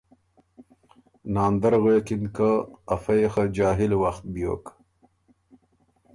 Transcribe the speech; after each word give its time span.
ناندر 1.33 1.73
غوېکِن 1.81 2.23
که” 2.35 2.49
ا 2.93 2.95
فۀ 3.01 3.13
يې 3.21 3.27
خه 3.33 3.43
جاهِل 3.57 3.91
وخت 4.03 4.23
بیوک۔ 4.33 4.65